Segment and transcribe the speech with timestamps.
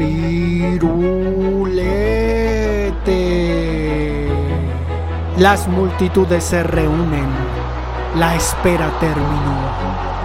[0.00, 0.80] Firulete.
[5.36, 7.28] Las multitudes se reúnen.
[8.16, 9.60] La espera terminó.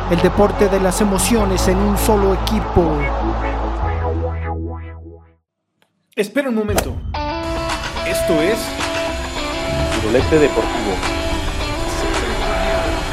[0.09, 2.89] El deporte de las emociones en un solo equipo.
[6.15, 6.95] Espera un momento.
[8.07, 8.57] Esto es
[9.91, 10.93] Firulete Deportivo.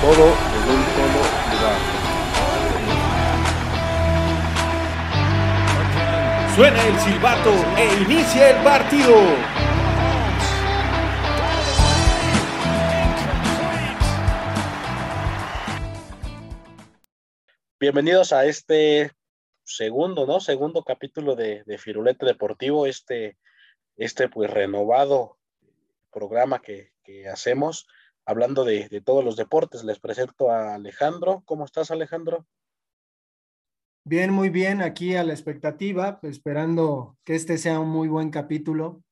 [0.00, 1.22] Todo en un solo
[1.58, 1.91] lugar.
[6.54, 9.14] Suena el silbato e inicia el partido.
[17.80, 19.12] Bienvenidos a este
[19.64, 20.40] segundo, ¿no?
[20.40, 23.38] Segundo capítulo de, Firulete Deportivo, este,
[23.96, 25.38] este pues renovado
[26.10, 27.86] programa que, que hacemos
[28.26, 29.84] hablando de, de, todos los deportes.
[29.84, 31.42] Les presento a Alejandro.
[31.46, 32.46] ¿Cómo estás, Alejandro?
[34.04, 39.04] Bien, muy bien, aquí a la expectativa, esperando que este sea un muy buen capítulo.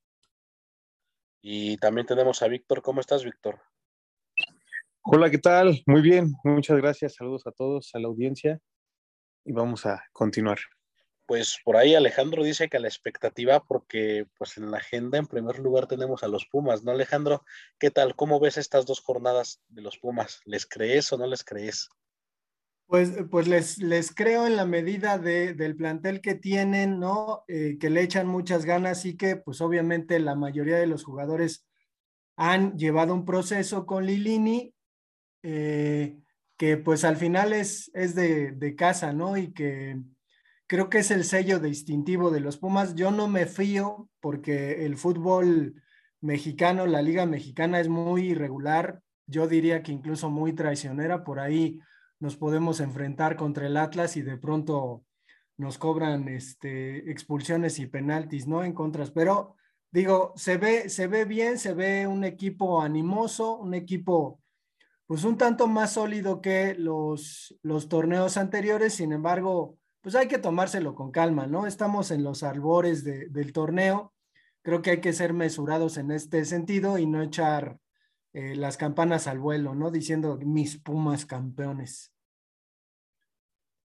[1.40, 2.82] Y también tenemos a Víctor.
[2.82, 3.60] ¿Cómo estás, Víctor?
[5.02, 5.80] Hola, ¿qué tal?
[5.86, 7.14] Muy bien, muchas gracias.
[7.14, 8.58] Saludos a todos, a la audiencia.
[9.44, 10.58] Y vamos a continuar.
[11.24, 15.28] Pues por ahí Alejandro dice que a la expectativa, porque pues en la agenda en
[15.28, 17.44] primer lugar tenemos a los Pumas, ¿no, Alejandro?
[17.78, 18.16] ¿Qué tal?
[18.16, 20.40] ¿Cómo ves estas dos jornadas de los Pumas?
[20.46, 21.88] ¿Les crees o no les crees?
[22.90, 27.44] Pues, pues les, les creo en la medida de, del plantel que tienen, ¿no?
[27.46, 31.64] Eh, que le echan muchas ganas y que pues obviamente la mayoría de los jugadores
[32.36, 34.74] han llevado un proceso con Lilini,
[35.44, 36.18] eh,
[36.56, 39.36] que pues al final es, es de, de, casa, ¿no?
[39.36, 40.00] Y que
[40.66, 42.96] creo que es el sello distintivo de los Pumas.
[42.96, 45.80] Yo no me fío porque el fútbol
[46.20, 51.78] mexicano, la liga mexicana es muy irregular, yo diría que incluso muy traicionera, por ahí
[52.20, 55.04] nos podemos enfrentar contra el Atlas y de pronto
[55.56, 58.62] nos cobran este, expulsiones y penaltis, ¿no?
[58.62, 59.56] En contras, pero
[59.90, 64.40] digo, se ve, se ve bien, se ve un equipo animoso, un equipo
[65.06, 70.38] pues un tanto más sólido que los, los torneos anteriores, sin embargo, pues hay que
[70.38, 71.66] tomárselo con calma, ¿no?
[71.66, 74.14] Estamos en los albores de, del torneo,
[74.62, 77.80] creo que hay que ser mesurados en este sentido y no echar
[78.32, 79.90] eh, las campanas al vuelo, ¿no?
[79.90, 82.12] Diciendo mis Pumas campeones.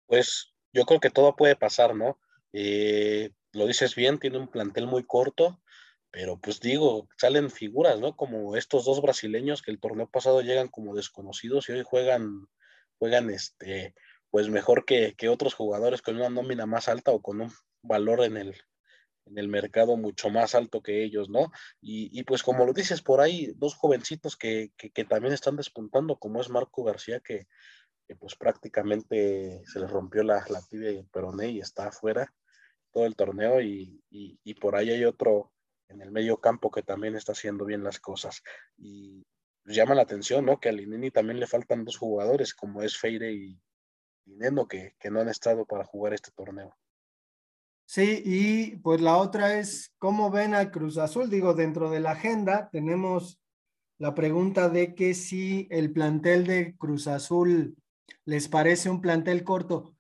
[0.06, 2.19] Pues yo creo que todo puede pasar, ¿no?
[2.53, 5.62] Eh, lo dices bien, tiene un plantel muy corto,
[6.10, 8.16] pero pues digo, salen figuras, ¿no?
[8.16, 12.47] Como estos dos brasileños que el torneo pasado llegan como desconocidos y hoy juegan,
[12.99, 13.94] juegan este,
[14.31, 18.22] pues mejor que, que otros jugadores con una nómina más alta o con un valor
[18.25, 18.55] en el,
[19.27, 21.51] en el mercado mucho más alto que ellos, ¿no?
[21.81, 26.17] Y, y pues como lo dices por ahí, dos jovencitos que, que, también están despuntando,
[26.17, 27.47] como es Marco García, que,
[28.07, 32.33] que pues prácticamente se les rompió la, la tibia y el peroné y está afuera
[32.93, 35.53] todo el torneo y, y, y, por ahí hay otro
[35.89, 38.43] en el medio campo que también está haciendo bien las cosas.
[38.79, 39.27] Y
[39.65, 40.61] llama la atención, ¿no?
[40.61, 43.61] Que a Linini también le faltan dos jugadores, como es Feire y,
[44.27, 46.77] y Neno, que, que no han estado para jugar este torneo.
[47.87, 51.28] Sí, y pues la otra es, ¿cómo ven al Cruz Azul?
[51.31, 53.41] Digo, dentro de la agenda tenemos
[53.99, 57.77] la pregunta de que si el plantel de Cruz Azul
[58.25, 59.94] les parece un plantel corto.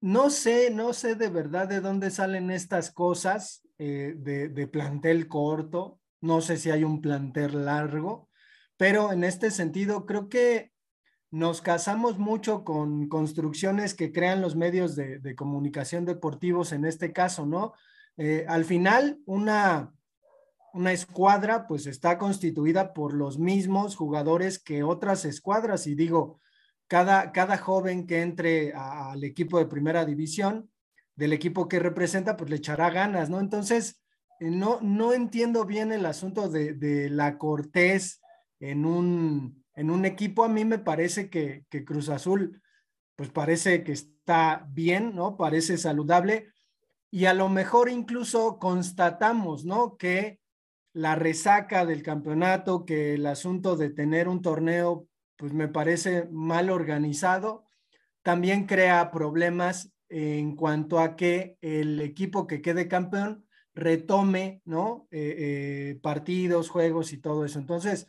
[0.00, 5.28] No sé, no sé de verdad de dónde salen estas cosas eh, de, de plantel
[5.28, 6.00] corto.
[6.20, 8.28] No sé si hay un plantel largo,
[8.76, 10.69] pero en este sentido creo que
[11.30, 17.46] nos casamos mucho con construcciones que crean los medios de, comunicación deportivos en este caso,
[17.46, 17.72] ¿no?
[18.16, 19.94] Eh, al final, una,
[20.72, 26.40] una escuadra pues está constituida por los mismos jugadores que otras escuadras y digo,
[26.88, 30.68] cada, cada joven que entre al equipo de primera división,
[31.14, 33.38] del equipo que representa, pues le echará ganas, ¿no?
[33.38, 34.02] Entonces,
[34.40, 38.20] eh, no, no entiendo bien el asunto de, de la cortés
[38.58, 40.44] en un, en un equipo.
[40.44, 42.62] A mí me parece que, que Cruz Azul,
[43.16, 45.36] pues parece que está bien, ¿no?
[45.36, 46.52] Parece saludable.
[47.10, 49.96] Y a lo mejor incluso constatamos, ¿no?
[49.96, 50.40] Que
[50.92, 55.06] la resaca del campeonato, que el asunto de tener un torneo
[55.40, 57.64] pues me parece mal organizado.
[58.22, 65.08] También crea problemas en cuanto a que el equipo que quede campeón retome, ¿no?
[65.10, 67.58] Eh, eh, partidos, juegos y todo eso.
[67.58, 68.06] Entonces,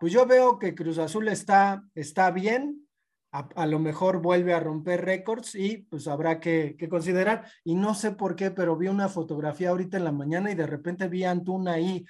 [0.00, 2.88] pues yo veo que Cruz Azul está, está bien,
[3.32, 7.46] a, lo mejor vuelve a romper récords y pues habrá que, que, considerar.
[7.64, 10.66] Y no sé por qué, pero vi una fotografía ahorita en la mañana y de
[10.66, 12.06] repente vi a Antuna ahí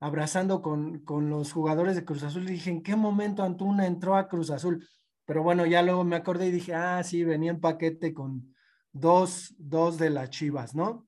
[0.00, 4.16] abrazando con, con los jugadores de Cruz Azul y dije, ¿en qué momento Antuna entró
[4.16, 4.88] a Cruz Azul?
[5.26, 8.54] Pero bueno, ya luego me acordé y dije, ah, sí, venía en paquete con
[8.92, 11.05] dos, dos de las Chivas, ¿no?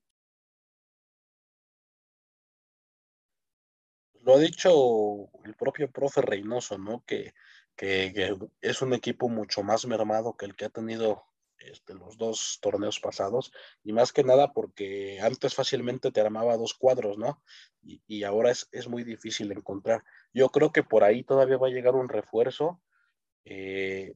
[4.29, 7.03] Lo ha dicho el propio profe Reynoso, ¿no?
[7.07, 7.33] Que,
[7.75, 11.25] que, es un equipo mucho más mermado que el que ha tenido
[11.61, 13.53] este, los dos torneos pasados,
[13.83, 17.43] y más que nada porque antes fácilmente te armaba dos cuadros, ¿no?
[17.83, 20.05] Y, y ahora es, es, muy difícil encontrar.
[20.35, 22.83] Yo creo que por ahí todavía va a llegar un refuerzo.
[23.47, 24.13] Eh,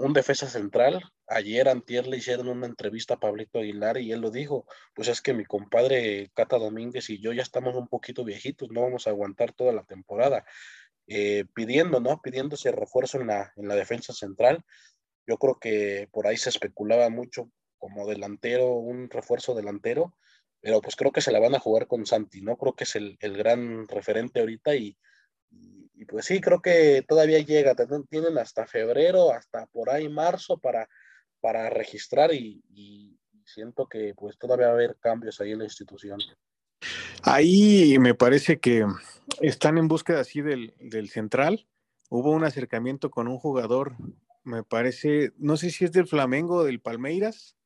[0.00, 1.02] un defensa central.
[1.26, 5.20] Ayer Antier le hicieron una entrevista a Pablito Aguilar y él lo dijo, pues es
[5.20, 9.10] que mi compadre Cata Domínguez y yo ya estamos un poquito viejitos, no vamos a
[9.10, 10.44] aguantar toda la temporada.
[11.06, 12.20] Eh, pidiendo, ¿no?
[12.22, 14.64] Pidiendo ese refuerzo en la, en la defensa central.
[15.26, 20.16] Yo creo que por ahí se especulaba mucho como delantero, un refuerzo delantero,
[20.60, 22.56] pero pues creo que se la van a jugar con Santi, ¿no?
[22.56, 24.96] Creo que es el, el gran referente ahorita y,
[26.00, 27.74] y pues sí, creo que todavía llega,
[28.08, 30.88] tienen hasta febrero, hasta por ahí marzo para,
[31.42, 36.18] para registrar y, siento que pues todavía va a haber cambios ahí en la institución.
[37.22, 38.86] Ahí me parece que
[39.40, 41.66] están en búsqueda así del, del central.
[42.08, 43.96] Hubo un acercamiento con un jugador,
[44.42, 47.56] me parece, no sé si es del Flamengo o del Palmeiras,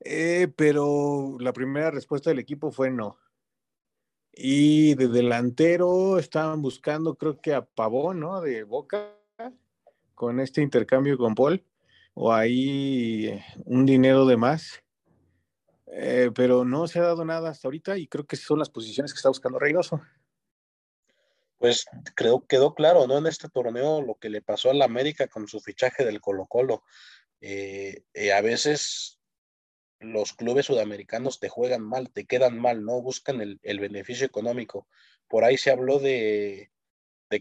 [0.00, 3.18] eh, pero la primera respuesta del equipo fue no.
[4.32, 8.40] Y de delantero estaban buscando, creo que a Pavón, ¿no?
[8.40, 9.14] De Boca,
[10.14, 11.64] con este intercambio con Paul,
[12.14, 14.82] o ahí eh, un dinero de más.
[15.94, 19.12] Eh, pero no se ha dado nada hasta ahorita y creo que son las posiciones
[19.12, 20.00] que está buscando Reynoso.
[21.58, 21.84] Pues
[22.14, 23.18] creo quedó claro, ¿no?
[23.18, 26.46] En este torneo lo que le pasó a la América con su fichaje del Colo
[26.46, 26.82] Colo.
[27.40, 29.20] Eh, a veces
[30.02, 33.00] los clubes sudamericanos te juegan mal, te quedan mal, ¿no?
[33.00, 34.86] Buscan el, beneficio económico.
[35.28, 36.70] Por ahí se habló de,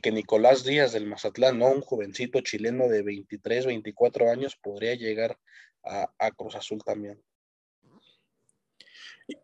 [0.01, 1.67] que Nicolás Díaz del Mazatlán, ¿no?
[1.67, 5.37] Un jovencito chileno de 23, 24 años podría llegar
[5.83, 7.21] a, a Cruz Azul también.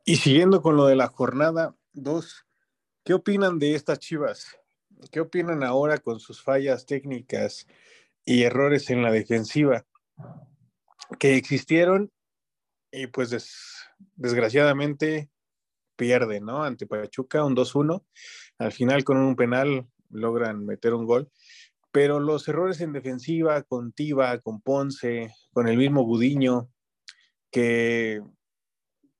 [0.06, 2.46] Y siguiendo con lo de la jornada 2,
[3.04, 4.58] ¿qué opinan de estas chivas?
[5.12, 7.68] ¿Qué opinan ahora con sus fallas técnicas
[8.26, 9.86] y errores en la defensiva
[11.20, 12.12] que existieron
[12.92, 15.30] y pues desgraciadamente
[15.96, 16.64] pierde, ¿no?
[16.64, 18.06] Ante Pachuca, un 2-1.
[18.60, 21.32] Al final con un penal logran meter un gol.
[21.92, 26.70] Pero los errores en defensiva con Tiva, con Ponce, con el mismo Budiño,
[27.50, 28.22] que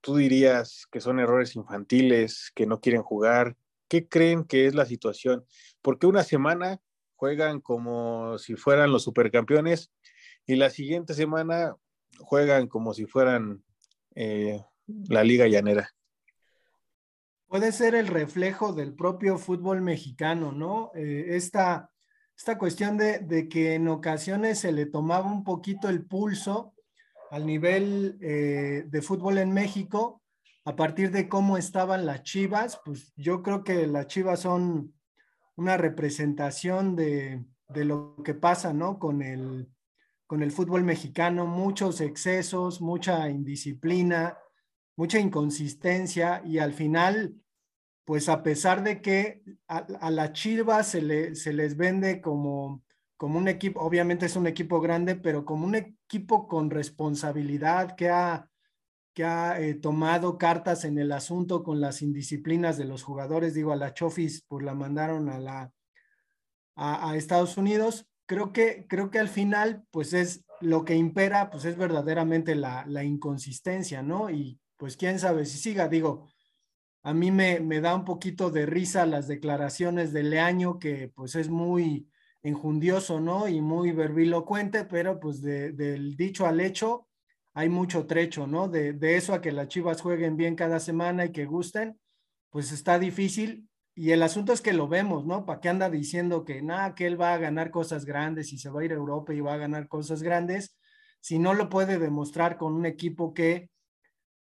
[0.00, 3.56] tú dirías que son errores infantiles, que no quieren jugar,
[3.88, 5.44] ¿qué creen que es la situación?
[5.82, 6.80] Porque una semana
[7.16, 9.90] juegan como si fueran los supercampeones
[10.46, 11.74] y la siguiente semana
[12.18, 13.62] juegan como si fueran
[14.14, 15.90] eh, la liga llanera.
[17.46, 20.90] Puede ser el reflejo del propio fútbol mexicano, ¿no?
[20.94, 21.90] Eh, esta,
[22.36, 26.74] esta, cuestión de, que en ocasiones se le tomaba un poquito el pulso
[27.30, 30.22] al nivel eh, de fútbol en México
[30.64, 34.92] a partir de cómo estaban las Chivas, pues yo creo que las Chivas son
[35.56, 38.98] una representación de, de lo que pasa, ¿no?
[38.98, 39.70] Con el,
[40.28, 44.36] con el fútbol mexicano, muchos excesos, mucha indisciplina,
[44.94, 47.34] mucha inconsistencia y al final,
[48.04, 52.82] pues a pesar de que a, la Chivas se, les vende como,
[53.16, 58.10] como un equipo, obviamente es un equipo grande, pero como un equipo con responsabilidad que
[58.10, 58.50] ha,
[59.14, 63.72] que ha eh, tomado cartas en el asunto con las indisciplinas de los jugadores, digo,
[63.72, 65.72] a la Chofis, pues la mandaron a la
[66.80, 71.64] a Estados Unidos, creo que, creo que al final, pues es lo que impera, pues
[71.64, 74.28] es verdaderamente la, inconsistencia, ¿no?
[74.30, 76.28] Y pues quién sabe si siga, digo,
[77.02, 81.36] a mí me, me, da un poquito de risa las declaraciones de Leaño, que pues
[81.36, 82.06] es muy
[82.42, 83.48] enjundioso, ¿no?
[83.48, 87.08] Y muy verbilocuente, pero pues del dicho al hecho
[87.54, 88.68] hay mucho trecho, ¿no?
[88.68, 91.98] De, de eso a que las chivas jueguen bien cada semana y que gusten,
[92.50, 93.67] pues está difícil
[94.00, 95.44] y el asunto es que lo vemos, ¿no?
[95.44, 98.70] ¿Para qué anda diciendo que nada, que él va a ganar cosas grandes y se
[98.70, 100.78] va a ir a Europa y va a ganar cosas grandes?
[101.20, 103.70] Si no lo puede demostrar con un equipo que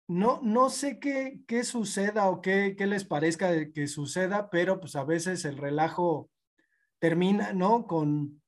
[0.10, 4.98] no, no sé qué, qué suceda o qué, qué les parezca que suceda, pero pues
[4.98, 6.30] a veces el relajo
[7.00, 7.88] termina, ¿no?
[7.88, 8.42] Con,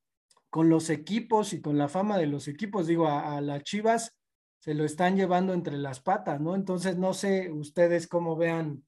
[0.50, 2.86] con los equipos y con la fama de los equipos.
[2.86, 4.18] Digo, a, a las Chivas
[4.60, 6.54] se lo están llevando entre las patas, ¿no?
[6.54, 8.84] Entonces, no sé ustedes cómo vean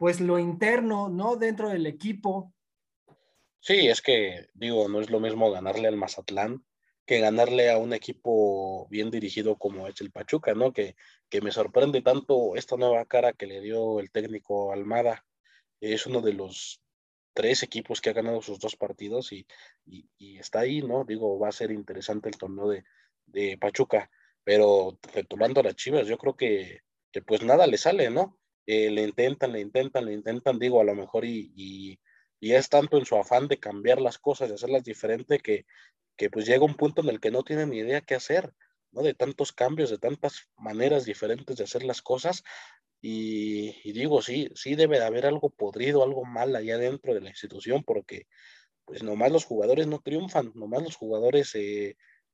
[0.00, 1.36] pues lo interno, ¿no?
[1.36, 2.54] Dentro del equipo.
[3.60, 6.64] Sí, es que digo, no es lo mismo ganarle al Mazatlán
[7.04, 10.72] que ganarle a un equipo bien dirigido como es el Pachuca, ¿no?
[10.72, 10.96] Que,
[11.28, 15.26] que me sorprende tanto esta nueva cara que le dio el técnico Almada.
[15.80, 16.80] Es uno de los
[17.34, 19.46] tres equipos que ha ganado sus dos partidos y,
[19.84, 21.04] y, está ahí, ¿no?
[21.04, 22.84] Digo, va a ser interesante el torneo de,
[23.26, 24.10] de Pachuca,
[24.44, 26.80] pero retomando a las Chivas, yo creo que,
[27.12, 28.40] que pues nada le sale, ¿no?
[28.66, 31.98] Eh, le intentan, le intentan, le intentan, digo, a lo mejor y, y,
[32.52, 35.66] es tanto en su afán de cambiar las cosas, de hacerlas diferente, que,
[36.16, 38.54] que pues llega un punto en el que no tiene ni idea qué hacer,
[38.92, 39.02] ¿no?
[39.02, 42.42] De tantos cambios, de tantas maneras diferentes de hacer las cosas.
[43.02, 47.20] Y, y digo, sí, sí debe de haber algo podrido, algo mal allá dentro de
[47.20, 48.26] la institución, porque
[48.84, 51.56] pues nomás los jugadores no triunfan, nomás los jugadores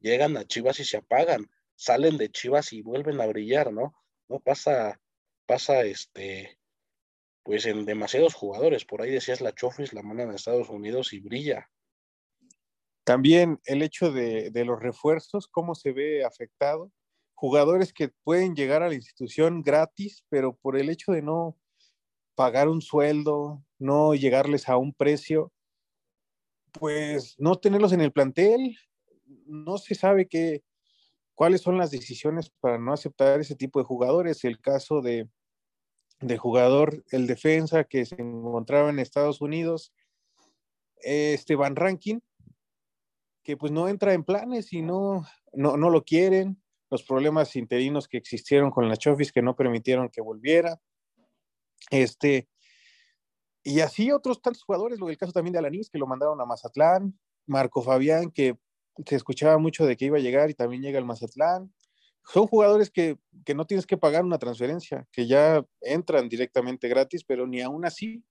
[0.00, 3.94] llegan a Chivas y se apagan, salen de Chivas y vuelven a brillar, ¿no?
[4.28, 4.98] No pasa,
[5.46, 6.58] pasa este,
[7.42, 11.20] pues en demasiados jugadores, por ahí decías la Chofis, la mandan a Estados Unidos y
[11.20, 11.70] brilla.
[13.04, 16.90] También el hecho de, de los refuerzos, cómo se ve afectado,
[17.34, 21.56] jugadores que pueden llegar a la institución gratis, pero por el hecho de no
[22.34, 25.52] pagar un sueldo, no llegarles a un precio,
[26.72, 28.76] pues no tenerlos en el plantel,
[29.46, 30.62] no se sabe qué,
[31.34, 34.44] cuáles son las decisiones para no aceptar ese tipo de jugadores.
[34.44, 35.28] El caso de,
[36.20, 39.92] de jugador, el defensa que se encontraba en Estados Unidos,
[41.02, 42.22] Esteban Rankin,
[43.42, 48.08] que pues no entra en planes y no, no, no lo quieren, los problemas interinos
[48.08, 50.80] que existieron con la Chofis que no permitieron que volviera.
[51.90, 52.48] Este,
[53.62, 57.18] y así otros tantos jugadores, del caso también de Alanis, que lo mandaron a Mazatlán,
[57.46, 58.58] Marco Fabián, que
[59.04, 61.72] se escuchaba mucho de que iba a llegar y también llega al Mazatlán.
[62.28, 67.24] Son jugadores que, que no tienes que pagar una transferencia, que ya entran directamente gratis,
[67.24, 68.24] pero ni aún así.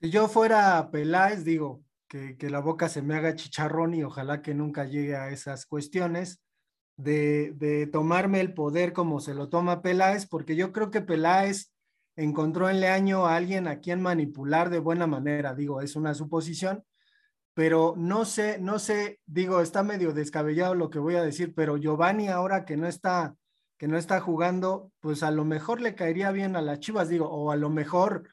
[0.00, 4.40] Si yo fuera Peláez, digo, que, que, la boca se me haga chicharrón y ojalá
[4.40, 6.40] que nunca llegue a esas cuestiones
[6.96, 11.72] de, de tomarme el poder como se lo toma Peláez, porque yo creo que Peláez
[12.16, 16.84] encontró en Leaño a alguien a quien manipular de buena manera, digo, es una suposición,
[17.60, 21.76] pero no sé, no sé, digo, está medio descabellado lo que voy a decir, pero
[21.76, 23.36] Giovanni ahora que no está
[23.76, 27.28] que no está jugando, pues a lo mejor le caería bien a las Chivas, digo,
[27.28, 28.30] o a lo mejor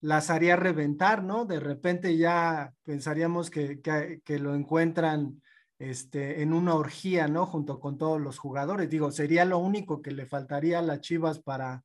[0.00, 1.44] las haría reventar, ¿no?
[1.44, 5.40] De repente ya pensaríamos que, que, lo encuentran
[5.78, 7.46] este, en una orgía, ¿no?
[7.46, 8.90] Junto con todos los jugadores.
[8.90, 11.84] Digo, sería lo único que le faltaría a las Chivas para,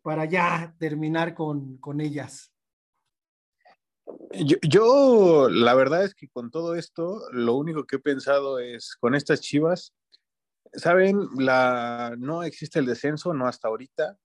[0.00, 2.53] para ya terminar con, con ellas?
[4.62, 9.14] Yo, la verdad es que con todo esto, lo único que he pensado es, con
[9.14, 9.94] estas chivas,
[10.72, 14.18] saben, la, no existe el descenso, no hasta ahorita.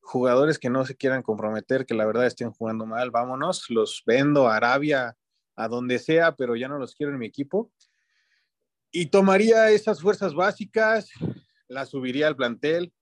[0.00, 4.48] Jugadores que no se quieran comprometer, que la verdad estén jugando mal, vámonos, los vendo
[4.48, 5.16] a Arabia,
[5.56, 7.70] a donde sea, pero ya no los quiero en mi equipo.
[8.90, 11.10] Y tomaría esas fuerzas básicas,
[11.68, 12.92] las subiría al plantel,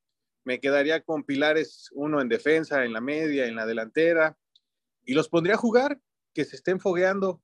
[0.44, 4.36] me quedaría con pilares, uno en defensa, en la media, en la delantera,
[5.04, 6.00] y los pondría a jugar,
[6.32, 7.42] que se estén fogueando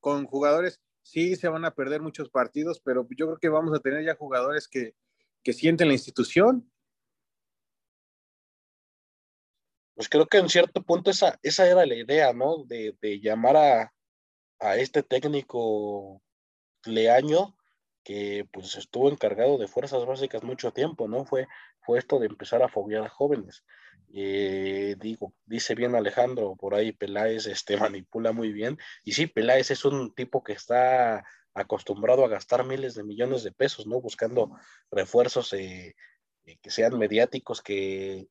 [0.00, 0.80] con jugadores.
[1.02, 4.14] Sí, se van a perder muchos partidos, pero yo creo que vamos a tener ya
[4.14, 4.94] jugadores que,
[5.42, 6.70] que sienten la institución.
[9.94, 12.64] Pues creo que en cierto punto esa, esa era la idea, ¿no?
[12.64, 13.94] De, de llamar a,
[14.60, 16.22] a este técnico
[16.84, 17.56] Leaño
[18.04, 21.24] que pues estuvo encargado de fuerzas básicas mucho tiempo, ¿no?
[21.24, 21.46] Fue,
[21.88, 23.64] fue esto de empezar a foguear jóvenes.
[24.12, 28.76] Eh, digo, dice bien Alejandro, por ahí Peláez este, manipula muy bien.
[29.04, 33.52] Y sí, Peláez es un tipo que está acostumbrado a gastar miles de millones de
[33.52, 34.02] pesos, ¿no?
[34.02, 34.50] Buscando
[34.90, 35.94] refuerzos eh,
[36.44, 38.28] eh, que sean mediáticos, que,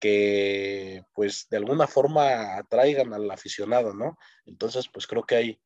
[0.00, 4.16] que pues de alguna forma atraigan al aficionado, ¿no?
[4.46, 5.60] Entonces, pues creo que hay,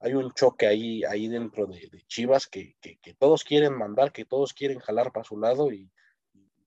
[0.00, 2.76] hay un choque ahí, ahí dentro de, Chivas que,
[3.18, 5.90] todos quieren mandar, que todos quieren jalar para su lado y,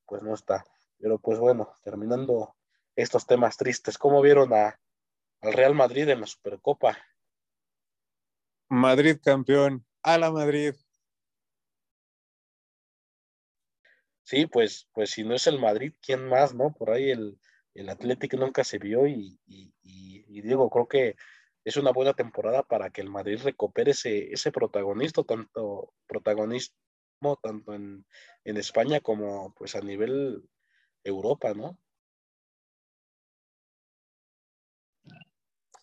[0.09, 0.65] pues no está.
[0.97, 2.55] Pero pues bueno, terminando
[2.95, 4.79] estos temas tristes, ¿cómo vieron a,
[5.41, 6.97] al Real Madrid en la Supercopa?
[8.69, 10.75] Madrid campeón, a la Madrid.
[14.23, 16.73] Sí, pues, pues si no es el Madrid, ¿quién más, no?
[16.73, 17.39] Por ahí el,
[17.73, 21.15] el Atlético nunca se vio y, y, y digo, creo que
[21.63, 26.75] es una buena temporada para que el Madrid recupere ese, ese protagonismo, tanto protagonismo
[27.41, 28.05] tanto en,
[28.43, 30.47] en España como pues a nivel
[31.03, 31.77] Europa, ¿no?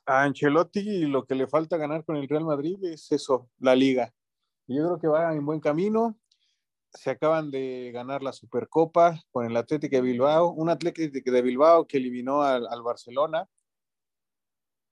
[0.07, 4.15] A Ancelotti lo que le falta ganar con el Real Madrid es eso, la liga.
[4.69, 6.19] Yo creo que va en buen camino.
[6.93, 11.87] Se acaban de ganar la Supercopa con el Atlético de Bilbao, un Atlético de Bilbao
[11.87, 13.49] que eliminó al, al Barcelona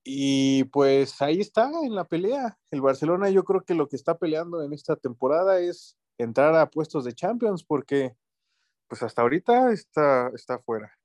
[0.05, 2.59] y pues ahí está en la pelea.
[2.71, 6.71] El Barcelona yo creo que lo que está peleando en esta temporada es entrar a
[6.71, 8.15] puestos de Champions porque
[8.89, 10.97] pues hasta ahorita está, está fuera.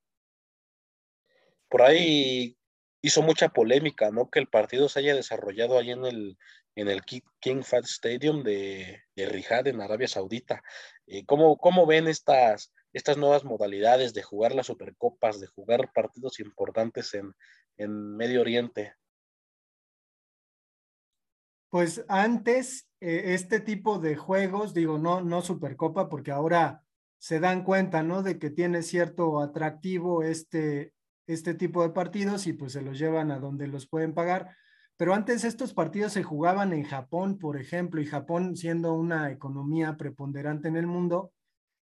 [1.70, 2.58] Por ahí
[3.02, 4.30] hizo mucha polémica, ¿no?
[4.30, 6.38] Que el partido se haya desarrollado ahí en el,
[6.76, 10.64] en el King Fahd Stadium de, de en Arabia Saudita.
[11.08, 16.40] Eh, ¿cómo, ¿Cómo ven estas, estas nuevas modalidades de jugar las Supercopas, de jugar partidos
[16.40, 17.34] importantes en,
[17.78, 18.96] en Medio Oriente?
[21.70, 26.84] Pues antes, eh, este tipo de juegos, digo, no, no Supercopa, porque ahora
[27.20, 28.24] se dan cuenta, ¿no?
[28.24, 30.94] De que tiene cierto atractivo este,
[31.28, 34.56] este tipo de partidos y pues se los llevan a donde los pueden pagar.
[34.98, 39.96] Pero antes estos partidos se jugaban en Japón, por ejemplo, y Japón siendo una economía
[39.96, 41.32] preponderante en el mundo,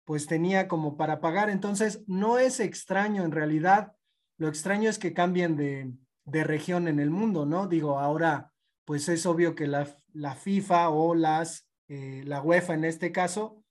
[0.04, 1.50] pues tenía como para pagar.
[1.50, 3.92] Entonces, no es extraño en realidad,
[4.38, 5.92] lo extraño es que cambien de,
[6.24, 7.68] de región en el mundo, ¿no?
[7.68, 8.52] Digo, ahora,
[8.84, 13.62] pues es obvio que la, la FIFA o las, eh, la UEFA en este caso,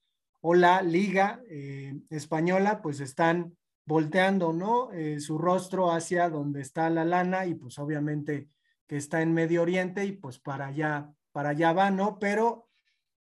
[0.42, 3.56] o la Liga eh, Española, pues están
[3.86, 4.92] volteando, ¿no?
[4.92, 8.50] Eh, su rostro hacia donde está la lana y pues obviamente
[8.88, 12.20] que está en Medio Oriente y pues para allá, para allá va, ¿no?
[12.20, 12.70] Pero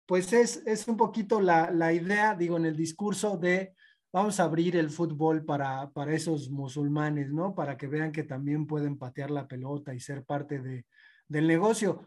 [0.07, 3.75] pues es, es un poquito la, la idea, digo, en el discurso de
[4.13, 7.55] vamos a abrir el fútbol para, para esos musulmanes, ¿no?
[7.55, 10.85] Para que vean que también pueden patear la pelota y ser parte de,
[11.31, 12.07] del negocio.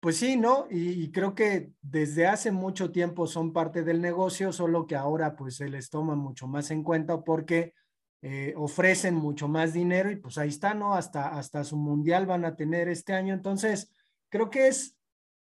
[0.00, 0.66] Pues sí, ¿no?
[0.70, 5.56] Y, creo que desde hace mucho tiempo son parte del negocio, solo que ahora pues
[5.56, 7.74] se les toma mucho más en cuenta porque
[8.22, 10.94] eh, ofrecen mucho más dinero y pues ahí está, ¿no?
[10.94, 13.34] Hasta, hasta su mundial van a tener este año.
[13.34, 13.90] Entonces,
[14.28, 14.96] creo que es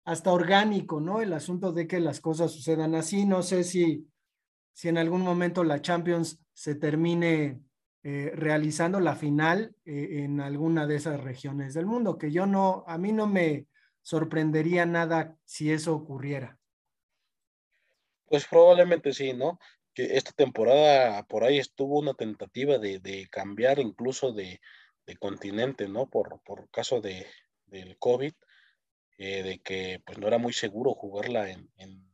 [0.04, 1.20] hasta orgánico, ¿no?
[1.20, 3.26] El asunto de que las cosas sucedan así.
[3.26, 4.08] No sé si,
[4.72, 7.60] si en algún momento la Champions se termine
[8.10, 12.82] eh, realizando la final eh, en alguna de esas regiones del mundo, que yo no,
[12.86, 13.66] a mí no me
[14.00, 16.58] sorprendería nada si eso ocurriera.
[18.24, 19.58] Pues probablemente sí, ¿no?
[19.92, 24.58] Que esta temporada por ahí estuvo una tentativa de, cambiar incluso de,
[25.18, 26.08] continente, ¿no?
[26.08, 27.26] Por, por caso de,
[27.66, 28.32] del COVID,
[29.18, 32.08] eh, de que pues no era muy seguro jugarla en, en,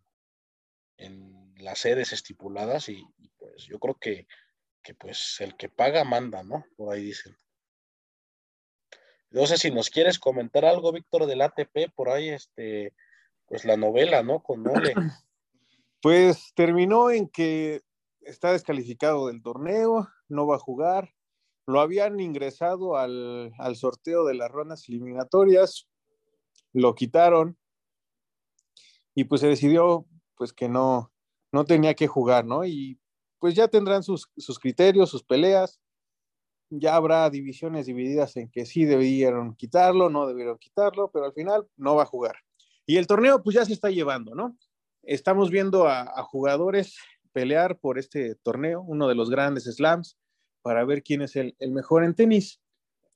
[1.58, 4.26] las sedes estipuladas y, y, pues yo creo que,
[4.84, 6.64] que pues el que paga manda, ¿no?
[6.76, 7.36] Por ahí dicen.
[9.30, 12.94] No sé si nos quieres comentar algo, Víctor, del ATP, por ahí, este,
[13.46, 14.40] pues la novela, ¿no?
[14.40, 14.94] Con Nole.
[16.00, 17.80] Pues terminó en que
[18.20, 21.14] está descalificado del torneo, no va a jugar.
[21.66, 25.88] Lo habían ingresado al, al sorteo de las rondas eliminatorias,
[26.74, 27.56] lo quitaron
[29.14, 31.10] y pues se decidió pues que no,
[31.52, 32.66] no tenía que jugar, ¿no?
[32.66, 33.00] Y
[33.44, 35.78] pues ya tendrán sus, sus criterios, sus peleas
[36.70, 41.68] ya habrá divisiones divididas en que sí debieron quitarlo, no debieron quitarlo, pero al final
[41.76, 42.36] no va a jugar.
[42.86, 44.56] Y el torneo pues ya se está llevando, ¿no?
[45.02, 46.96] Estamos viendo a, jugadores
[47.34, 50.16] pelear por este torneo, uno de los grandes slams,
[50.62, 52.62] para ver quién es el, mejor en tenis.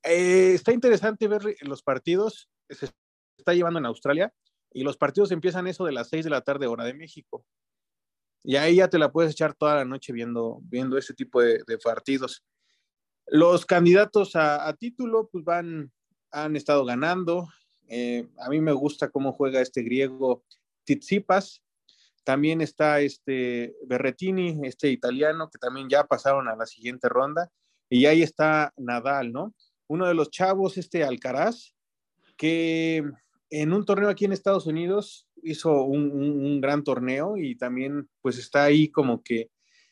[0.03, 2.91] Eh, está interesante ver los partidos, se
[3.39, 4.35] está llevando en Australia,
[4.75, 7.47] y los partidos empiezan eso de las 6 de la tarde hora de México.
[8.49, 11.79] Y ahí ya te la puedes echar toda la noche viendo, viendo ese tipo de
[11.85, 12.43] partidos.
[13.27, 15.93] Los candidatos a, título, pues van,
[16.31, 17.47] han estado ganando.
[17.89, 20.45] Eh, a mí me gusta cómo juega este griego
[20.85, 21.63] Tsitsipas.
[22.25, 27.53] También está este Berretini, este italiano, que también ya pasaron a la siguiente ronda.
[27.91, 29.55] Y ahí está Nadal, ¿no?
[29.89, 31.75] Uno de los chavos, este Alcaraz,
[32.39, 33.05] que
[33.51, 38.65] en un torneo aquí en Estados Unidos hizo un, gran torneo y también pues está
[38.65, 39.51] ahí como que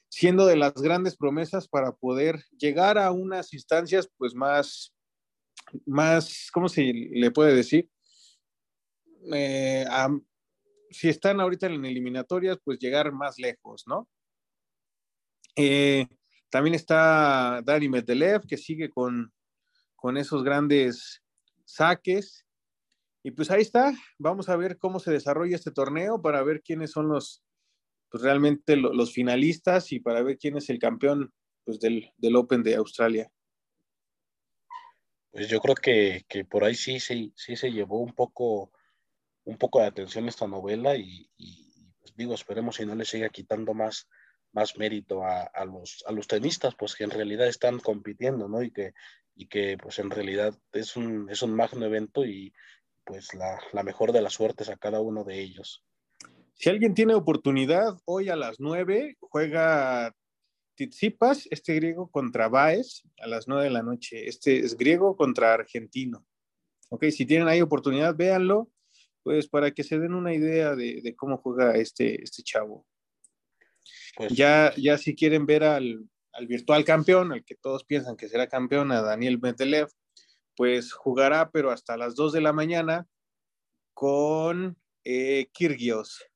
[0.08, 4.94] siendo de las grandes promesas para poder llegar a unas instancias pues más,
[5.84, 7.90] más, ¿cómo se le puede decir?
[9.32, 9.84] Eh,
[10.90, 14.08] si están ahorita en eliminatorias, pues llegar más lejos, ¿no?
[15.56, 16.06] Eh,
[16.50, 19.32] también está Dani Medelev, que sigue con,
[19.96, 21.22] con esos grandes
[21.64, 22.45] saques.
[23.26, 26.92] Y pues ahí está, vamos a ver cómo se desarrolla este torneo para ver quiénes
[26.92, 27.42] son los,
[28.08, 31.34] pues realmente los finalistas y para ver quién es el campeón
[31.64, 33.28] pues, del, Open de Australia.
[35.32, 38.70] Pues yo creo que, por ahí sí, sí, sí se llevó un poco,
[39.42, 41.28] un poco de atención esta novela y,
[41.98, 44.08] pues digo, esperemos si no le siga quitando más,
[44.52, 48.62] más mérito a, los, a los tenistas, pues que en realidad están compitiendo, ¿no?
[48.62, 48.94] Y que,
[49.34, 52.54] y que pues en realidad es un, es un magno evento y
[53.06, 55.82] pues la, la mejor de las suertes a cada uno de ellos.
[56.54, 60.14] Si alguien tiene oportunidad, hoy a las 9 juega
[60.76, 64.28] Tizipas, este griego contra Baez, a las 9 de la noche.
[64.28, 66.26] Este es griego contra argentino.
[66.90, 68.70] Ok, si tienen ahí oportunidad, véanlo,
[69.22, 72.86] pues para que se den una idea de, cómo juega este, este chavo.
[74.16, 76.08] Pues, ya, ya si quieren ver al,
[76.46, 79.88] virtual campeón, al que todos piensan que será campeón, a Daniel Medelev,
[80.56, 83.06] pues jugará, pero hasta las 2 de la mañana
[83.94, 86.26] con eh, Kirgios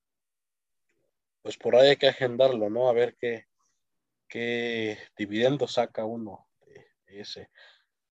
[1.43, 2.89] pues por ahí hay que agendarlo, ¿no?
[2.89, 3.47] A ver qué,
[4.29, 7.51] qué dividendo saca uno de, ese.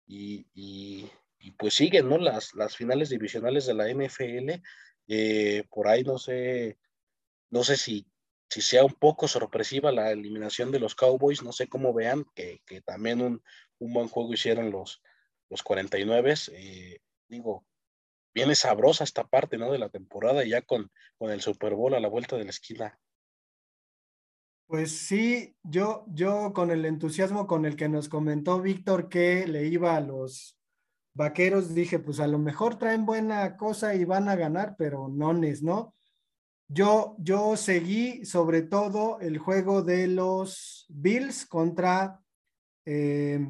[0.07, 1.11] Y, y,
[1.59, 2.19] pues siguen, ¿no?
[2.19, 4.63] Las, las finales divisionales de la NFL.
[5.09, 6.79] Eh, por ahí no sé,
[7.51, 8.07] no sé si,
[8.49, 12.63] si sea un poco sorpresiva la eliminación de los Cowboys, no sé cómo vean, que,
[12.67, 13.43] que también un,
[13.79, 15.03] un, buen juego hicieron los,
[15.49, 16.35] los 49.
[16.53, 17.67] Eh, digo,
[18.35, 19.71] viene sabrosa esta parte, ¿no?
[19.71, 22.99] De la temporada ya con, con el Super Bowl a la vuelta de la esquina.
[24.67, 29.67] Pues sí, yo, yo con el entusiasmo con el que nos comentó Víctor que le
[29.67, 30.59] iba a los
[31.15, 35.33] vaqueros, dije, pues a lo mejor traen buena cosa y van a ganar, pero no
[35.45, 35.95] es, ¿no?
[36.69, 42.21] Yo, yo seguí sobre todo el juego de los Bills contra,
[42.85, 43.49] eh,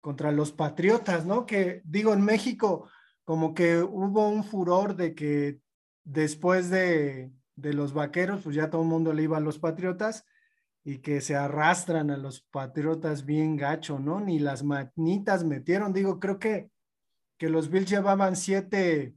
[0.00, 1.46] contra los Patriotas, ¿no?
[1.46, 2.88] Que digo, en México
[3.24, 5.60] como que hubo un furor de que
[6.04, 10.24] después de, de los vaqueros, pues ya todo el mundo le iba a los Patriotas
[10.82, 14.20] y que se arrastran a los Patriotas bien gacho, ¿no?
[14.20, 15.92] Ni las manitas metieron.
[15.92, 16.70] Digo, creo que,
[17.36, 19.14] que los Bills llevaban siete,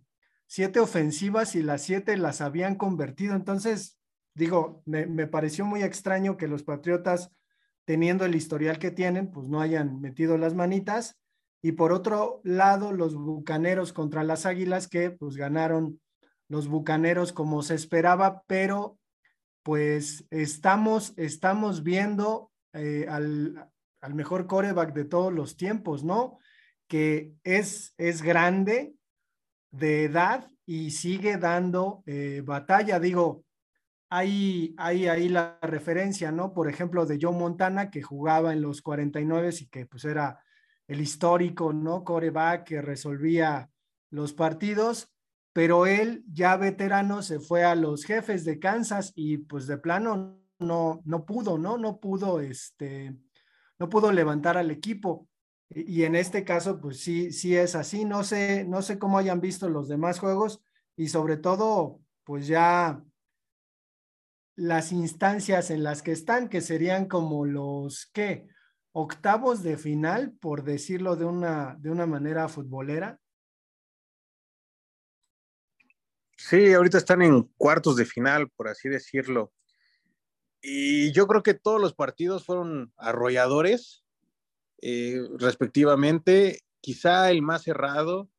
[0.48, 3.36] siete ofensivas y las siete las habían convertido.
[3.36, 3.98] Entonces,
[4.34, 7.32] digo, me, me pareció muy extraño que los Patriotas,
[7.86, 11.20] teniendo el historial que tienen, pues no hayan metido las manitas.
[11.62, 16.00] Y por otro lado, los Bucaneros contra las Águilas, que pues ganaron
[16.48, 18.98] los Bucaneros como se esperaba, pero
[19.64, 23.70] pues estamos, estamos viendo eh, al,
[24.02, 26.40] al, mejor coreback de todos los tiempos, ¿no?
[26.88, 28.96] Que es, es grande
[29.72, 33.00] de edad y sigue dando eh, batalla.
[33.00, 33.44] Digo,
[34.12, 36.54] hay, hay ahí la referencia, ¿no?
[36.54, 40.40] Por ejemplo, de Joe Montana, que jugaba en los 49 y que pues era
[40.88, 42.04] el histórico, ¿no?
[42.04, 43.72] Coreback que resolvía
[44.12, 45.12] los partidos
[45.54, 50.40] pero él ya veterano se fue a los jefes de Kansas y pues de plano
[50.60, 51.78] no, no pudo, ¿no?
[51.78, 53.18] No pudo, este,
[53.80, 55.28] no pudo levantar al equipo.
[55.70, 58.06] Y, en este caso, pues sí, sí es así.
[58.06, 60.62] No sé, no sé cómo hayan visto los demás juegos
[60.98, 63.02] y sobre todo, pues ya
[64.56, 68.48] las instancias en las que están, que serían como los, ¿qué?
[68.94, 73.20] Octavos de final, por decirlo de una, de una manera futbolera.
[76.38, 79.54] Sí, ahorita están en cuartos de final, por así decirlo.
[80.62, 84.04] Y yo creo que todos los partidos fueron arrolladores,
[84.82, 86.62] eh, respectivamente.
[86.82, 88.30] Quizá el más cerrado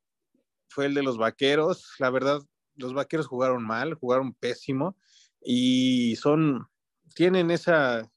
[0.69, 1.95] fue el de los vaqueros.
[1.99, 2.41] La verdad,
[2.75, 4.97] los vaqueros jugaron mal, jugaron pésimo
[5.43, 6.67] y son,
[7.15, 8.09] tienen esa,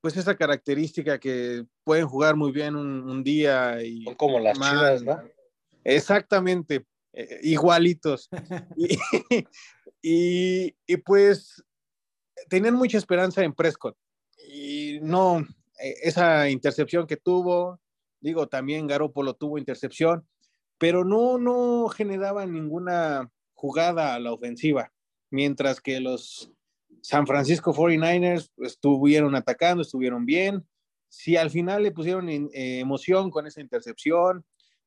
[0.00, 4.04] pues esa característica que pueden jugar muy bien un, día y...
[4.04, 5.22] Son como las chivas, ¿no?
[5.84, 8.28] Exactamente, eh, igualitos.
[10.02, 10.72] y,
[11.04, 11.62] pues
[12.48, 13.96] tenían mucha esperanza en Prescott.
[14.48, 15.40] Y no,
[15.80, 17.80] eh, esa intercepción que tuvo,
[18.20, 20.26] digo, también Garópolo tuvo intercepción,
[20.78, 24.92] pero no, no generaba ninguna jugada a la ofensiva,
[25.34, 26.52] mientras que los
[27.02, 30.64] San Francisco 49ers estuvieron atacando, estuvieron bien.
[31.08, 34.44] Sí, al final le pusieron eh, emoción con esa intercepción,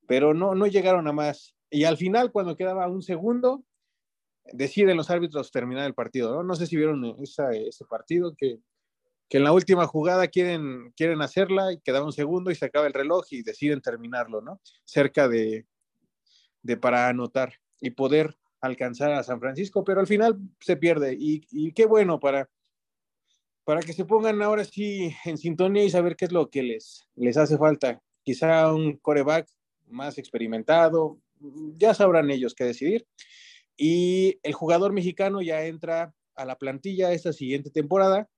[0.07, 1.53] pero no, no llegaron a más.
[1.69, 3.65] Y al final, cuando quedaba un segundo,
[4.53, 6.43] deciden los árbitros terminar el partido, ¿no?
[6.43, 8.59] No sé si vieron ese partido que,
[9.27, 12.87] que, en la última jugada quieren, quieren hacerla y quedaba un segundo y se acaba
[12.87, 14.61] el reloj y deciden terminarlo, ¿no?
[14.85, 15.67] Cerca de,
[16.61, 21.71] de para anotar y poder alcanzar a San Francisco, pero al final se pierde y,
[21.73, 22.49] qué bueno para,
[23.63, 27.07] para que se pongan ahora sí en sintonía y saber qué es lo que les,
[27.15, 28.01] les hace falta.
[28.23, 29.47] Quizá un coreback
[29.87, 31.19] más experimentado,
[31.77, 33.07] ya sabrán ellos qué decidir.
[33.77, 38.29] Y el jugador mexicano ya entra a la plantilla esta siguiente temporada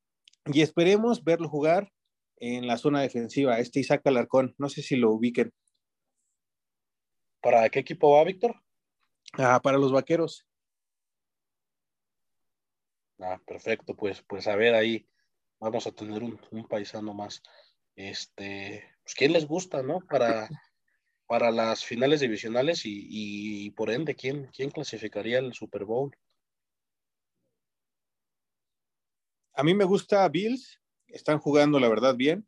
[0.46, 1.92] y esperemos verlo jugar
[2.38, 4.56] en la zona defensiva, este Isaac Alarcón.
[4.58, 5.52] No sé si lo ubiquen.
[7.42, 8.56] ¿Para qué equipo va, Víctor?
[9.34, 10.46] Ah, para los vaqueros.
[13.20, 15.06] Ah, perfecto, pues, pues a ver ahí
[15.60, 17.42] vamos a tener un, un paisano más.
[17.96, 20.00] Este, pues, ¿quién les gusta, no?
[20.02, 20.50] Para
[21.30, 26.12] para las finales divisionales y, por ende, ¿quién, ¿quién clasificaría el Super Bowl?
[29.54, 32.48] A mí me gusta Bills, están jugando la verdad bien.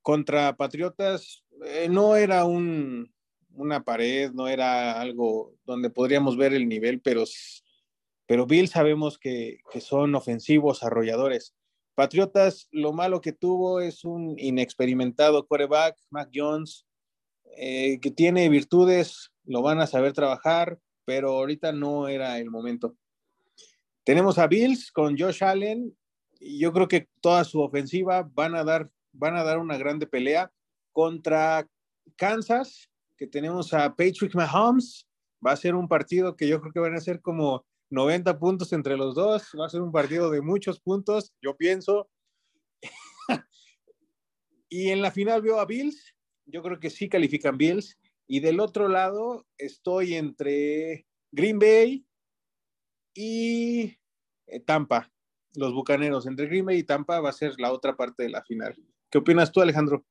[0.00, 3.13] Contra Patriotas eh, no era un,
[3.54, 7.24] una pared, no era algo donde podríamos ver el nivel, pero,
[8.26, 11.54] pero Bills sabemos que, que son ofensivos, arrolladores.
[11.94, 16.86] Patriotas, lo malo que tuvo es un inexperimentado quarterback, Mac Jones,
[17.56, 22.96] eh, que tiene virtudes, lo van a saber trabajar, pero ahorita no era el momento.
[24.02, 25.96] Tenemos a Bills con Josh Allen
[26.44, 30.52] yo creo que toda su ofensiva van a dar, van a dar una grande pelea
[30.92, 31.66] contra
[32.16, 35.06] Kansas, que tenemos a Patrick Mahomes.
[35.44, 38.72] Va a ser un partido que yo creo que van a ser como 90 puntos
[38.72, 39.50] entre los dos.
[39.58, 42.08] Va a ser un partido de muchos puntos, yo pienso.
[44.68, 46.14] y en la final veo a Bills.
[46.46, 47.98] Yo creo que sí califican Bills.
[48.26, 52.06] Y del otro lado estoy entre Green Bay
[53.14, 53.98] y
[54.46, 55.12] eh, Tampa,
[55.54, 56.26] los Bucaneros.
[56.26, 58.74] Entre Green Bay y Tampa va a ser la otra parte de la final.
[59.10, 60.04] ¿Qué opinas tú, Alejandro?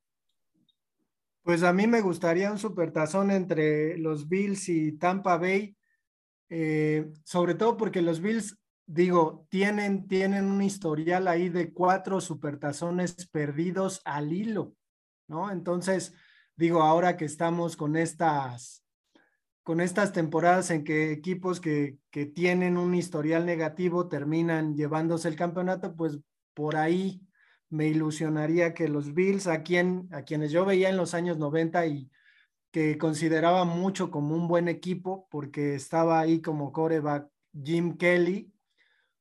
[1.44, 5.76] Pues a mí me gustaría un supertazón entre los Bills y Tampa Bay,
[6.50, 13.28] eh, sobre todo porque los Bills, digo, tienen, tienen un historial ahí de cuatro supertazones
[13.28, 14.74] perdidos al hilo,
[15.28, 15.52] ¿no?
[15.52, 16.14] Entonces,
[16.56, 18.86] digo, ahora que estamos con estas,
[19.64, 25.36] con estas temporadas en que equipos que, que tienen un historial negativo terminan llevándose el
[25.36, 26.20] campeonato, pues
[26.54, 27.22] por ahí
[27.74, 31.88] me ilusionaría que los Bills, a, quien, a quienes yo veía en los años 90
[31.88, 32.12] y
[32.72, 38.54] que consideraba mucho como un buen equipo, porque estaba ahí como coreback Jim Kelly,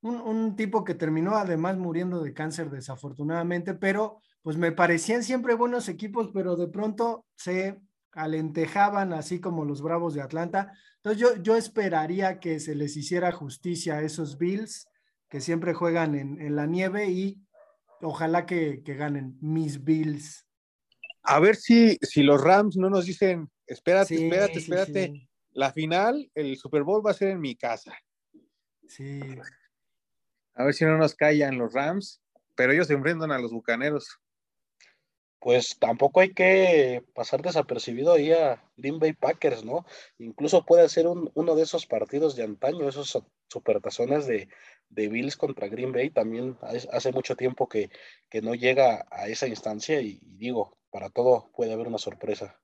[0.03, 5.55] un, un, tipo que terminó además muriendo de cáncer desafortunadamente, pero pues me parecían siempre
[5.55, 7.81] buenos equipos, pero de pronto se
[8.13, 10.73] alentejaban así como los Bravos de Atlanta.
[10.97, 14.89] Entonces yo, yo esperaría que se les hiciera justicia a esos Bills
[15.31, 17.42] que siempre juegan en, en la nieve y
[18.03, 20.47] ojalá que, que, ganen mis Bills.
[21.23, 25.07] A ver si, si los Rams no nos dicen, espérate, sí, espérate, espérate.
[25.07, 25.29] Sí, sí.
[25.53, 27.95] La final, el Super Bowl va a ser en mi casa.
[28.89, 29.21] Sí.
[30.55, 32.23] A ver si no nos callan los Rams,
[32.55, 34.19] pero ellos se enfrentan a los Bucaneros
[35.43, 39.85] pues tampoco hay que pasar desapercibido ahí a Green Bay Packers, ¿no?
[40.19, 44.49] Incluso puede ser un, uno de esos partidos de antaño, esos supertazones de,
[44.89, 47.91] de Bills contra Green Bay, también hace mucho tiempo que,
[48.31, 52.61] que no llega a esa instancia y, digo, para todo puede haber una sorpresa.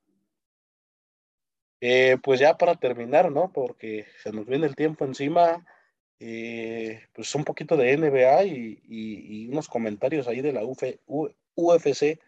[1.80, 3.52] Eh, pues ya para terminar, ¿no?
[3.52, 5.66] Porque se nos viene el tiempo encima,
[6.20, 10.84] eh, pues un poquito de NBA y, y, y, unos comentarios ahí de la Uf,
[11.56, 12.20] UFC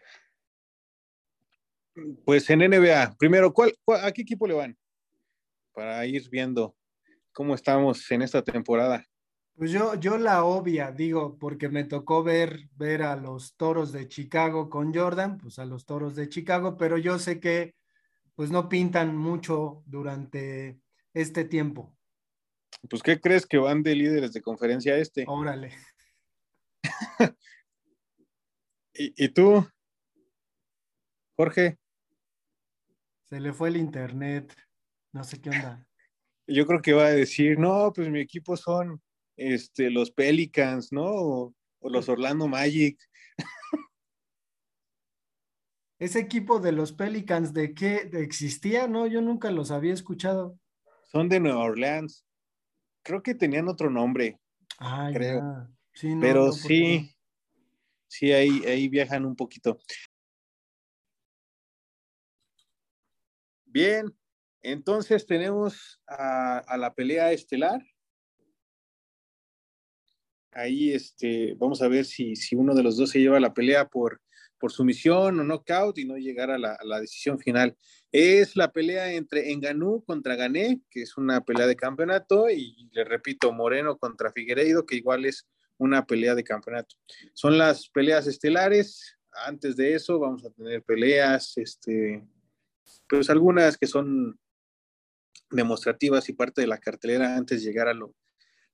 [2.25, 4.77] pues en NBA, primero, ¿cuál, cuál, a qué equipo le van?
[5.73, 6.75] Para ir viendo
[7.31, 9.05] cómo estamos en esta temporada.
[9.55, 14.07] Pues yo, yo la obvia, digo, porque me tocó ver, ver a los toros de
[14.07, 17.75] Chicago con Jordan, pues a los toros de Chicago, pero yo sé que
[18.35, 20.79] pues no pintan mucho durante
[21.13, 21.95] este tiempo.
[22.89, 25.25] Pues, ¿qué crees que van de líderes de conferencia este?
[25.27, 25.75] Órale.
[28.93, 29.67] ¿Y, ¿Y tú,
[31.35, 31.80] Jorge?
[33.31, 34.53] Se le fue el internet.
[35.13, 35.87] No sé qué onda.
[36.47, 39.01] Yo creo que va a decir, no, pues mi equipo son
[39.37, 41.05] este, los Pelicans, ¿no?
[41.05, 42.99] O, o los Orlando Magic.
[45.97, 48.89] Ese equipo de los Pelicans, ¿de qué existía?
[48.89, 50.59] No, yo nunca los había escuchado.
[51.09, 52.25] Son de Nueva Orleans.
[53.01, 54.41] Creo que tenían otro nombre.
[54.77, 55.69] Ah, creo.
[55.93, 57.15] Sí, no, Pero no, sí,
[58.09, 59.79] sí, ahí, ahí viajan un poquito.
[63.73, 64.13] Bien,
[64.61, 67.81] entonces tenemos a, la pelea estelar.
[70.51, 73.87] Ahí este, vamos a ver si, si, uno de los dos se lleva la pelea
[73.87, 74.21] por,
[74.59, 77.77] por sumisión o knockout y no llegar a la, a la, decisión final.
[78.11, 83.05] Es la pelea entre Enganú contra Gané, que es una pelea de campeonato, y le
[83.05, 86.97] repito, Moreno contra Figueiredo, que igual es una pelea de campeonato.
[87.33, 89.17] Son las peleas estelares.
[89.45, 92.21] Antes de eso vamos a tener peleas, este,
[93.07, 94.39] pues algunas que son
[95.49, 98.15] demostrativas y parte de la cartelera antes de llegar a lo,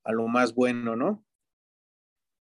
[0.04, 1.26] a lo más bueno, ¿no?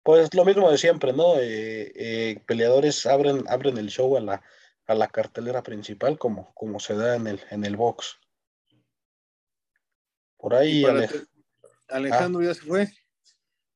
[0.03, 1.39] Pues lo mismo de siempre, ¿no?
[1.39, 4.43] Eh, eh, peleadores abren, abren el show a la,
[4.87, 8.19] a la cartelera principal como, como se da en el, en el box.
[10.37, 10.85] Por ahí...
[10.85, 11.11] Alej
[11.89, 12.45] Alejandro ah.
[12.45, 12.89] ya se fue.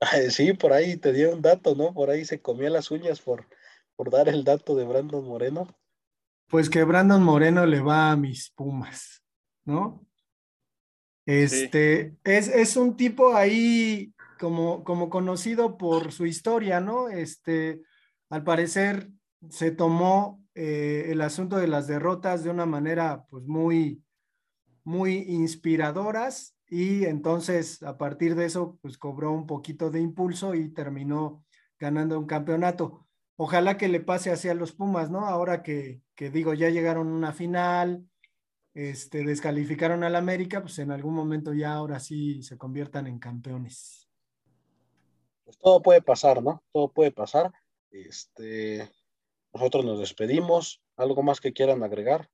[0.30, 1.92] Sí, por ahí te dio un dato, ¿no?
[1.92, 3.48] Por ahí se comía las uñas por,
[3.96, 5.76] por dar el dato de Brandon Moreno.
[6.48, 9.22] Pues que Brandon Moreno le va a mis Pumas,
[9.64, 10.04] ¿no?
[11.26, 12.16] Este, sí.
[12.24, 17.08] es, es, un tipo ahí como, como conocido por su historia, ¿no?
[17.10, 17.82] Este,
[18.30, 19.10] al parecer
[19.50, 24.02] se tomó eh, el asunto de las derrotas de una manera pues muy,
[24.84, 30.70] muy inspiradoras y entonces a partir de eso pues cobró un poquito de impulso y
[30.70, 31.44] terminó
[31.78, 33.07] ganando un campeonato
[33.38, 35.26] ojalá que le pase hacia los Pumas, ¿no?
[35.26, 38.04] Ahora que, que digo, ya llegaron a una final,
[38.74, 44.08] este, descalificaron al América, pues en algún momento ya ahora sí se conviertan en campeones.
[45.44, 46.62] pues todo puede pasar, ¿no?
[46.72, 47.52] Todo puede pasar.
[47.90, 48.90] Este,
[49.54, 50.82] nosotros nos despedimos.
[50.96, 52.28] ¿Algo más que quieran agregar?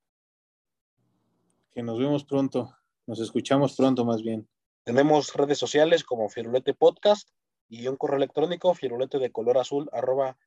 [1.74, 2.74] Que nos vemos pronto.
[3.06, 4.48] Nos escuchamos pronto más bien.
[4.84, 7.28] Tenemos redes sociales como Firulete Podcast
[7.68, 10.38] y un correo electrónico firulete de color azul arroba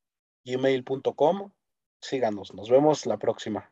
[0.47, 1.51] gmail.com.
[1.99, 3.69] Síganos, nos vemos la próxima.